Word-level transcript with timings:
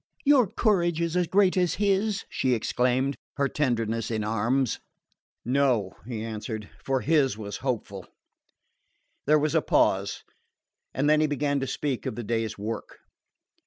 "Your 0.25 0.47
courage 0.47 0.99
is 0.99 1.15
as 1.15 1.27
great 1.27 1.55
as 1.55 1.75
his," 1.75 2.25
she 2.27 2.55
exclaimed, 2.55 3.15
her 3.35 3.47
tenderness 3.47 4.09
in 4.09 4.23
arms. 4.23 4.79
"No," 5.45 5.95
he 6.07 6.23
answered, 6.25 6.67
"for 6.83 7.01
his 7.01 7.37
was 7.37 7.57
hopeful." 7.57 8.07
There 9.27 9.37
was 9.37 9.53
a 9.53 9.61
pause, 9.61 10.23
and 10.91 11.07
then 11.07 11.21
he 11.21 11.27
began 11.27 11.59
to 11.59 11.67
speak 11.67 12.07
of 12.07 12.15
the 12.15 12.23
day's 12.23 12.57
work. 12.57 12.97